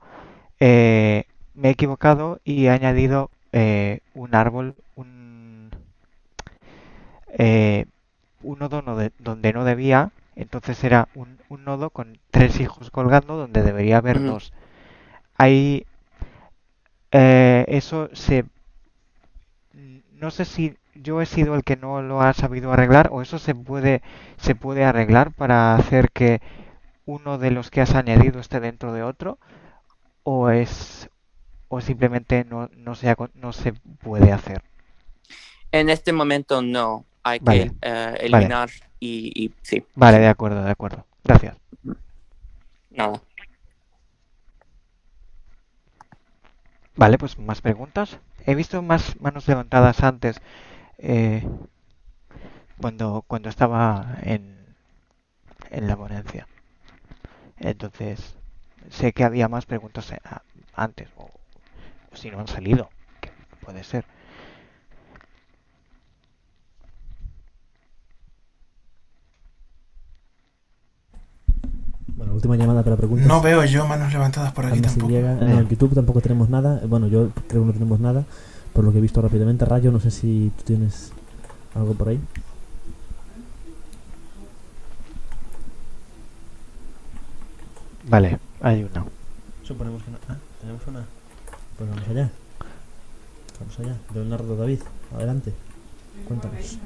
eh, 0.60 1.26
me 1.54 1.70
he 1.70 1.72
equivocado 1.72 2.40
y 2.44 2.66
he 2.66 2.70
añadido 2.70 3.30
eh, 3.54 4.00
un 4.14 4.36
árbol, 4.36 4.76
un, 4.96 5.72
eh, 7.38 7.86
un 8.44 8.60
nodo 8.60 8.82
no 8.82 8.96
de- 8.98 9.12
donde 9.20 9.54
no 9.54 9.64
debía. 9.66 10.12
Entonces 10.36 10.84
era 10.84 11.10
un, 11.16 11.40
un 11.50 11.66
nodo 11.66 11.90
con 11.90 12.20
tres 12.32 12.60
hijos 12.60 12.92
colgando 12.92 13.38
donde 13.38 13.64
debería 13.64 13.98
haber 13.98 14.24
dos. 14.24 14.54
Ahí 15.38 15.86
eh, 17.12 17.66
eso 17.68 18.10
se 18.14 18.46
no 20.14 20.32
sé 20.32 20.46
si 20.46 20.78
yo 20.96 21.22
he 21.22 21.26
sido 21.26 21.56
el 21.56 21.64
que 21.64 21.76
no 21.76 22.02
lo 22.02 22.22
ha 22.22 22.34
sabido 22.34 22.72
arreglar 22.72 23.10
o 23.12 23.22
eso 23.22 23.38
se 23.38 23.54
puede 23.54 24.02
se 24.38 24.56
puede 24.56 24.84
arreglar 24.84 25.32
para 25.32 25.76
hacer 25.76 26.10
que 26.12 26.42
uno 27.06 27.38
de 27.38 27.52
los 27.52 27.72
que 27.72 27.82
has 27.82 27.96
añadido 27.96 28.40
esté 28.40 28.60
dentro 28.60 28.94
de 28.94 29.04
otro 29.04 29.40
o 30.24 30.50
es 30.52 31.10
o 31.70 31.82
simplemente 31.82 32.46
no 32.46 32.70
no 32.76 32.96
se 32.96 33.16
no 33.36 33.54
se 33.54 33.74
puede 33.74 34.32
hacer. 34.32 34.62
En 35.72 35.90
este 35.90 36.14
momento 36.14 36.62
no. 36.62 37.06
Hay 37.24 37.40
Vale. 37.42 37.70
que 37.70 37.76
eh, 37.82 38.16
eliminar 38.22 38.70
y, 39.00 39.32
y 39.36 39.54
sí, 39.62 39.84
Vale, 39.96 40.20
de 40.20 40.28
acuerdo, 40.28 40.64
de 40.64 40.72
acuerdo. 40.72 41.06
Gracias. 41.24 41.58
nada. 42.92 43.22
Vale, 46.96 47.18
pues 47.18 47.38
más 47.40 47.62
preguntas. 47.62 48.20
He 48.46 48.56
visto 48.56 48.82
más 48.82 49.20
manos 49.22 49.48
levantadas 49.48 50.04
antes 50.04 50.42
eh, 50.98 51.48
cuando 52.80 53.24
cuando 53.28 53.50
estaba 53.50 54.18
en 54.24 54.58
en 55.72 55.88
la 55.88 55.96
ponencia. 55.98 56.48
Entonces, 57.60 58.36
sé 58.90 59.14
que 59.14 59.24
había 59.24 59.48
más 59.50 59.66
preguntas 59.66 60.12
eh, 60.12 60.20
antes, 60.74 61.10
o 61.18 61.30
si 62.18 62.32
no 62.32 62.40
han 62.40 62.48
salido, 62.48 62.90
que 63.22 63.32
puede 63.64 63.84
ser. 63.84 64.06
Bueno, 72.08 72.34
última 72.34 72.56
llamada 72.56 72.84
para 72.84 72.96
preguntas. 72.98 73.28
No 73.28 73.42
veo 73.42 73.64
yo 73.66 73.86
manos 73.88 74.12
levantadas 74.12 74.52
por 74.52 74.66
aquí 74.66 74.82
tampoco. 74.82 75.12
No, 75.12 75.60
en 75.60 75.70
YouTube 75.70 75.94
tampoco 75.94 76.20
tenemos 76.20 76.50
nada. 76.50 76.82
Bueno, 76.88 77.08
yo 77.08 77.30
creo 77.48 77.62
que 77.62 77.68
no 77.68 77.74
tenemos 77.74 78.00
nada. 78.00 78.26
Por 78.74 78.84
lo 78.84 78.92
que 78.92 78.98
he 78.98 79.02
visto 79.02 79.22
rápidamente. 79.22 79.66
Rayo, 79.66 79.92
no 79.92 80.00
sé 80.00 80.10
si 80.10 80.52
tú 80.58 80.64
tienes 80.64 81.12
algo 81.76 81.94
por 81.94 82.10
ahí. 82.10 82.20
Vale, 88.10 88.40
hay 88.62 88.84
una. 88.84 89.06
Suponemos 89.64 90.02
que 90.02 90.12
no. 90.12 90.18
Ah, 90.28 90.38
tenemos 90.62 90.88
una. 90.88 91.17
Pues 91.78 91.90
vamos 91.90 92.08
allá. 92.10 92.32
Vamos 93.60 93.80
allá. 93.80 93.96
Leonardo 94.14 94.56
David, 94.56 94.80
adelante. 95.14 95.54
Cuéntanos. 96.28 96.80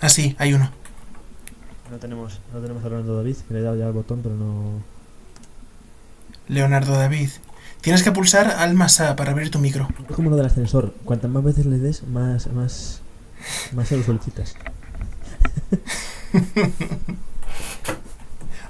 Ah, 0.00 0.08
sí, 0.08 0.36
hay 0.38 0.52
uno. 0.52 0.70
No 1.90 1.98
tenemos, 1.98 2.40
no 2.52 2.60
tenemos 2.60 2.84
a 2.84 2.88
Leonardo 2.88 3.16
David, 3.16 3.36
que 3.48 3.54
le 3.54 3.60
he 3.60 3.62
dado 3.62 3.76
ya 3.76 3.86
el 3.86 3.92
botón, 3.92 4.20
pero 4.22 4.34
no. 4.34 4.82
Leonardo 6.48 6.92
David. 6.92 7.30
Tienes 7.80 8.02
que 8.02 8.12
pulsar 8.12 8.50
Almas 8.50 9.00
A 9.00 9.16
para 9.16 9.32
abrir 9.32 9.50
tu 9.50 9.58
micro. 9.58 9.88
Es 10.08 10.14
como 10.14 10.30
lo 10.30 10.36
del 10.36 10.46
ascensor. 10.46 10.94
Cuantas 11.04 11.30
más 11.30 11.42
veces 11.42 11.66
le 11.66 11.78
des, 11.78 12.02
más, 12.06 12.46
más, 12.48 13.00
más 13.72 13.88
se 13.88 13.96
lo 13.96 14.02
solicitas. 14.02 14.54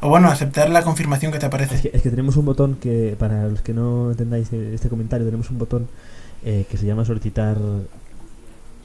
O 0.01 0.09
bueno, 0.11 0.29
aceptar 0.29 0.69
la 0.69 0.83
confirmación 0.83 1.33
que 1.33 1.39
te 1.39 1.47
aparece. 1.47 1.91
es 1.91 2.03
que 2.03 2.11
tenemos 2.11 2.37
un 2.37 2.45
botón 2.45 2.75
que, 2.75 3.17
para 3.19 3.49
los 3.49 3.63
que 3.63 3.73
no 3.73 4.11
entendáis 4.11 4.53
este 4.53 4.91
comentario, 4.91 5.25
tenemos 5.25 5.49
un 5.49 5.57
botón 5.57 5.89
eh, 6.45 6.67
que 6.71 6.77
se 6.77 6.85
llama 6.85 7.07
solicitar 7.07 7.57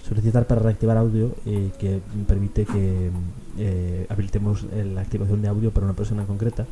solicitar 0.07 0.47
para 0.47 0.61
reactivar 0.61 0.95
audio 0.95 1.35
eh, 1.45 1.71
que 1.77 1.99
permite 2.25 2.65
que 2.65 3.11
eh, 3.57 4.05
habilitemos 4.07 4.65
la 4.73 5.01
activación 5.01 5.41
de 5.41 5.49
audio 5.49 5.71
para 5.71 5.85
una 5.85 5.93
persona 5.93 6.23
concreta 6.23 6.65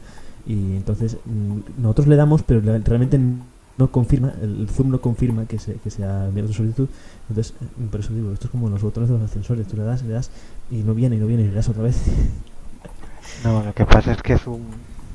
y 0.45 0.77
entonces 0.77 1.17
mm, 1.25 1.81
nosotros 1.81 2.07
le 2.07 2.15
damos 2.15 2.41
pero 2.41 2.61
realmente 2.61 3.19
no 3.77 3.91
confirma, 3.91 4.33
el 4.41 4.67
Zoom 4.69 4.89
no 4.89 4.99
confirma 5.01 5.45
que 5.45 5.59
se, 5.59 5.75
que 5.75 5.89
se 5.91 6.03
ha 6.03 6.25
enviado 6.27 6.47
su 6.49 6.55
solicitud. 6.55 6.87
Entonces, 7.29 7.53
eh, 7.61 7.87
por 7.91 7.99
eso 7.99 8.13
digo, 8.13 8.31
esto 8.33 8.45
es 8.47 8.51
como 8.51 8.69
los 8.69 8.81
botones 8.81 9.09
de 9.09 9.17
los 9.17 9.29
ascensores, 9.29 9.67
tú 9.67 9.77
le 9.77 9.83
das, 9.83 10.01
le 10.03 10.13
das 10.13 10.31
y 10.71 10.77
no 10.77 10.93
viene 10.93 11.15
y 11.15 11.19
no 11.19 11.27
viene 11.27 11.43
y 11.43 11.47
le 11.47 11.53
das 11.53 11.69
otra 11.69 11.83
vez. 11.83 11.97
No, 13.43 13.61
lo 13.63 13.73
que 13.73 13.85
pasa 13.85 14.13
es 14.13 14.21
que 14.23 14.37
Zoom 14.37 14.61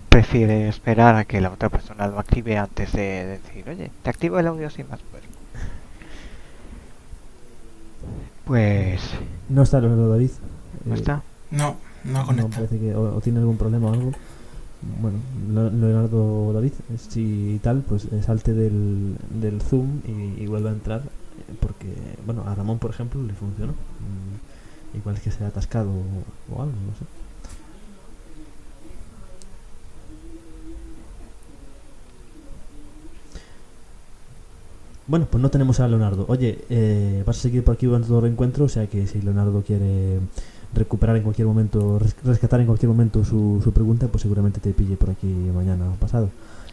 prefiere 0.08 0.68
esperar 0.68 1.16
a 1.16 1.24
que 1.24 1.40
la 1.40 1.50
otra 1.50 1.70
persona 1.70 2.06
lo 2.06 2.18
active 2.20 2.56
antes 2.56 2.92
de 2.92 3.40
decir, 3.42 3.68
oye, 3.68 3.90
te 4.02 4.10
activo 4.10 4.38
el 4.38 4.46
audio 4.46 4.70
sin 4.70 4.86
más. 4.88 5.00
Pues, 5.10 5.22
pues... 8.44 9.00
No 9.48 9.62
está 9.62 9.80
Leonardo 9.80 10.10
David. 10.10 10.30
¿No 10.84 10.94
Eh, 10.94 10.98
está? 10.98 11.22
No, 11.50 11.76
no 12.04 12.20
No, 12.20 12.26
conecta. 12.26 12.56
parece 12.56 12.78
que 12.78 12.94
o, 12.94 13.16
o 13.16 13.20
tiene 13.20 13.38
algún 13.40 13.56
problema 13.56 13.88
o 13.88 13.92
algo. 13.94 14.12
Bueno, 15.00 15.18
Le- 15.48 15.70
Leonardo 15.78 16.52
David, 16.52 16.72
si 17.08 17.60
tal, 17.62 17.82
pues 17.82 18.06
eh, 18.06 18.22
salte 18.22 18.52
del, 18.52 19.16
del 19.40 19.60
Zoom 19.60 20.00
y, 20.06 20.42
y 20.42 20.46
vuelve 20.46 20.70
a 20.70 20.72
entrar. 20.72 21.00
eh, 21.02 21.54
Porque, 21.60 21.88
bueno, 22.26 22.42
a 22.46 22.54
Ramón, 22.54 22.78
por 22.78 22.90
ejemplo, 22.90 23.22
le 23.22 23.32
funcionó. 23.34 23.72
Mm, 23.72 24.96
Igual 24.98 25.16
es 25.16 25.22
que 25.22 25.30
se 25.30 25.42
ha 25.44 25.48
atascado 25.48 25.88
o, 25.90 26.60
algo, 26.62 26.72
no 26.74 26.94
sé. 26.98 27.04
Bueno, 35.06 35.26
pues 35.30 35.42
no 35.42 35.50
tenemos 35.50 35.80
a 35.80 35.88
Leonardo. 35.88 36.24
Oye, 36.28 36.64
eh, 36.70 37.22
vas 37.26 37.38
a 37.38 37.42
seguir 37.42 37.64
por 37.64 37.74
aquí 37.74 37.86
durante 37.86 38.08
todo 38.08 38.20
el 38.24 38.32
encuentro, 38.32 38.64
o 38.66 38.68
sea 38.68 38.86
que 38.86 39.06
si 39.06 39.20
Leonardo 39.20 39.62
quiere 39.62 40.20
recuperar 40.74 41.16
en 41.16 41.22
cualquier 41.22 41.46
momento, 41.48 41.98
res- 41.98 42.16
rescatar 42.24 42.60
en 42.60 42.66
cualquier 42.66 42.88
momento 42.88 43.24
su, 43.24 43.60
su 43.62 43.72
pregunta, 43.72 44.08
pues 44.08 44.22
seguramente 44.22 44.60
te 44.60 44.70
pille 44.72 44.96
por 44.96 45.10
aquí 45.10 45.26
mañana 45.26 45.88
o 45.90 45.94
pasado. 45.94 46.30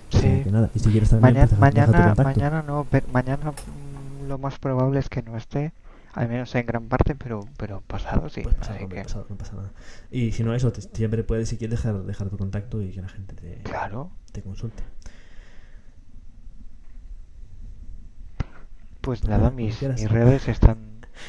Sí. 0.10 0.42
que 0.44 0.50
nada, 0.52 0.70
y 0.74 0.80
si 0.80 0.90
quieres 0.90 1.10
también, 1.12 1.34
Mañana, 1.36 1.48
pues 1.48 1.60
deja- 1.74 1.88
mañana, 1.88 2.08
contacto. 2.16 2.24
mañana 2.40 2.64
no, 2.66 2.88
mañana 3.14 3.52
mm, 3.52 4.28
lo 4.28 4.38
más 4.40 4.58
probable 4.58 5.00
es 5.00 5.08
que 5.10 5.22
no 5.22 5.38
esté, 5.38 5.72
al 6.16 6.28
menos 6.28 6.56
en 6.56 6.66
gran 6.66 6.86
parte, 6.88 7.14
pero, 7.14 7.46
pero 7.58 7.82
pasado 7.86 8.28
sí. 8.30 8.42
Pues 8.42 8.56
pasado, 8.56 8.74
así 8.76 8.84
hombre, 8.86 8.98
que, 9.00 9.04
pasado, 9.04 9.28
no 9.30 9.36
pasa 9.36 9.54
nada. 9.56 9.70
Y 10.10 10.32
si 10.32 10.44
no 10.44 10.56
eso, 10.56 10.72
te- 10.72 10.82
siempre 10.82 11.24
puedes, 11.24 11.48
si 11.50 11.58
quieres, 11.58 11.78
dejar, 11.84 12.02
dejar 12.04 12.30
tu 12.30 12.38
contacto 12.38 12.82
y 12.82 12.90
que 12.92 13.02
la 13.04 13.10
gente 13.10 13.36
te, 13.36 13.62
claro, 13.64 14.10
te 14.32 14.42
consulte. 14.42 14.82
pues 19.02 19.24
nada, 19.24 19.50
mis 19.50 19.80
redes 20.10 20.48
están, 20.48 20.78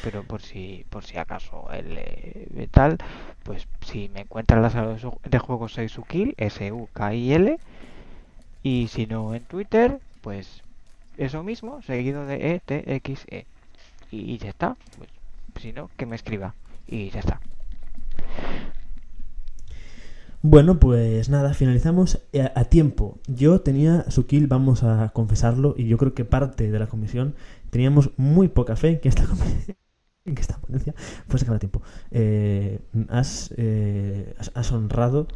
pero 0.03 0.23
por 0.23 0.41
si, 0.41 0.85
por 0.89 1.03
si 1.03 1.17
acaso 1.17 1.69
el 1.71 1.97
eh, 1.97 2.67
tal, 2.71 2.97
pues 3.43 3.67
si 3.85 4.09
me 4.09 4.21
encuentran 4.21 4.59
en 4.59 4.63
la 4.63 4.69
sala 4.69 4.97
de 5.23 5.39
juegos 5.39 5.73
soy 5.73 5.89
Sukil, 5.89 6.33
S-U-K-I-L, 6.37 7.57
y 8.63 8.87
si 8.87 9.07
no 9.07 9.33
en 9.33 9.43
Twitter, 9.43 9.99
pues 10.21 10.63
eso 11.17 11.43
mismo, 11.43 11.81
seguido 11.81 12.25
de 12.25 12.55
E-T-X-E. 12.55 13.45
Y, 14.11 14.33
y 14.33 14.37
ya 14.37 14.49
está, 14.49 14.75
pues 14.97 15.09
si 15.59 15.71
no, 15.73 15.89
que 15.97 16.05
me 16.05 16.15
escriba, 16.15 16.53
y 16.87 17.09
ya 17.09 17.19
está. 17.19 17.39
Bueno, 20.43 20.79
pues 20.79 21.29
nada, 21.29 21.53
finalizamos 21.53 22.19
a, 22.33 22.59
a 22.59 22.65
tiempo. 22.65 23.19
Yo 23.27 23.61
tenía 23.61 24.05
su 24.09 24.25
kill, 24.25 24.47
vamos 24.47 24.83
a 24.83 25.09
confesarlo, 25.13 25.75
y 25.77 25.85
yo 25.87 25.97
creo 25.97 26.13
que 26.15 26.25
parte 26.25 26.71
de 26.71 26.79
la 26.79 26.87
comisión 26.87 27.35
teníamos 27.69 28.11
muy 28.17 28.47
poca 28.47 28.75
fe 28.75 28.89
en 28.89 28.99
que 28.99 29.09
esta, 29.09 29.25
en 30.25 30.35
que 30.35 30.41
esta 30.41 30.57
ponencia 30.59 30.95
fuese 31.27 31.49
a 31.51 31.59
tiempo. 31.59 31.81
Eh, 32.09 32.79
has, 33.09 33.53
eh, 33.57 34.33
has, 34.39 34.51
has 34.55 34.71
honrado 34.71 35.27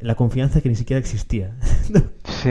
la 0.00 0.14
confianza 0.14 0.60
que 0.62 0.68
ni 0.68 0.74
siquiera 0.76 0.98
existía. 1.00 1.56
Sí. 2.42 2.50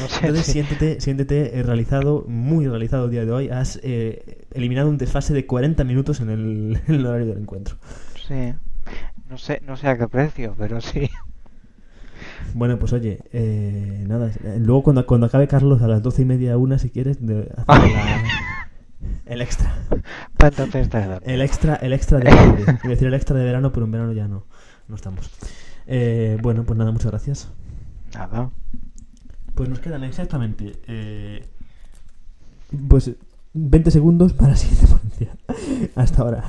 No 0.00 0.08
sé 0.08 0.26
Entonces 0.26 0.46
si- 0.46 0.52
siéntete, 0.52 1.00
siéntete 1.00 1.58
eh, 1.58 1.62
realizado, 1.62 2.24
muy 2.26 2.66
realizado 2.66 3.04
el 3.04 3.10
día 3.10 3.24
de 3.26 3.32
hoy. 3.32 3.48
Has 3.50 3.78
eh, 3.82 4.46
eliminado 4.52 4.88
un 4.88 4.96
desfase 4.96 5.34
de 5.34 5.46
40 5.46 5.84
minutos 5.84 6.20
en 6.20 6.30
el, 6.30 6.80
en 6.88 6.94
el 6.94 7.06
horario 7.06 7.26
del 7.26 7.38
encuentro. 7.38 7.76
Sí. 8.26 8.54
No 9.28 9.38
sé, 9.38 9.60
no 9.66 9.76
sé 9.76 9.88
a 9.88 9.96
qué 9.98 10.06
precio, 10.08 10.54
pero 10.58 10.80
sí. 10.80 11.10
Bueno, 12.54 12.78
pues 12.78 12.92
oye, 12.92 13.20
eh, 13.32 14.04
nada, 14.06 14.30
eh, 14.44 14.58
luego 14.60 14.82
cuando, 14.84 15.06
cuando 15.06 15.26
acabe 15.26 15.48
Carlos 15.48 15.82
a 15.82 15.88
las 15.88 16.02
doce 16.02 16.22
y 16.22 16.24
media, 16.24 16.56
una, 16.56 16.78
si 16.78 16.90
quieres, 16.90 17.24
de, 17.26 17.50
la- 17.66 18.22
el 19.26 19.40
extra. 19.42 19.74
Dormido. 21.06 21.32
El 21.32 21.40
extra, 21.42 21.74
el 21.76 21.92
extra 21.92 22.18
de 22.18 22.28
a 22.30 22.88
decir 22.88 23.08
el 23.08 23.14
extra 23.14 23.36
de 23.36 23.44
verano, 23.44 23.72
pero 23.72 23.86
en 23.86 23.92
verano 23.92 24.12
ya 24.12 24.28
no, 24.28 24.44
no 24.88 24.94
estamos. 24.94 25.30
Eh, 25.86 26.38
bueno, 26.42 26.64
pues 26.64 26.78
nada, 26.78 26.92
muchas 26.92 27.10
gracias. 27.10 27.48
Nada. 28.14 28.50
Pues 29.54 29.68
nos 29.68 29.80
quedan 29.80 30.04
exactamente 30.04 30.72
eh, 30.86 31.46
pues 32.88 33.10
20 33.54 33.90
segundos 33.90 34.32
para 34.32 34.50
la 34.50 34.56
siguiente 34.56 34.86
ponencia. 34.86 35.36
Hasta 35.96 36.22
ahora. 36.22 36.44